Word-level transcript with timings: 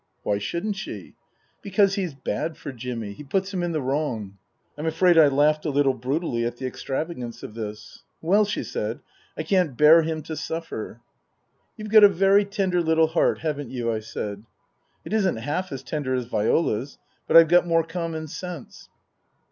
"Why 0.23 0.39
shouldn't 0.39 0.77
she?"" 0.77 1.13
Because 1.61 1.93
he's 1.93 2.15
bad 2.15 2.57
for 2.57 2.71
Jimmy. 2.71 3.13
He 3.13 3.23
puts 3.23 3.53
him 3.53 3.61
in 3.61 3.71
the 3.71 3.83
wrong." 3.83 4.39
I'm 4.75 4.87
afraid 4.87 5.15
I 5.15 5.27
laughed 5.27 5.63
a 5.63 5.69
little 5.69 5.93
brutally 5.93 6.43
at 6.43 6.57
the 6.57 6.65
extravagance 6.65 7.43
of 7.43 7.53
this." 7.53 8.01
Well," 8.19 8.43
she 8.43 8.63
said." 8.63 9.01
I 9.37 9.43
can't 9.43 9.77
bear 9.77 10.01
him 10.01 10.23
to 10.23 10.35
suffer."" 10.35 11.01
You've 11.77 11.89
got 11.89 12.03
a 12.03 12.09
very 12.09 12.45
tender 12.45 12.81
little 12.81 13.09
heart, 13.09 13.41
haven't 13.41 13.69
you?" 13.69 13.91
I 13.93 13.99
said." 13.99 14.43
It 15.05 15.13
isn't 15.13 15.37
half 15.37 15.71
as 15.71 15.83
tender 15.83 16.15
as 16.15 16.25
Viola's. 16.25 16.97
But 17.27 17.37
I've 17.37 17.47
got 17.49 17.67
more 17.67 17.83
common 17.83 18.27
sense." 18.27 18.89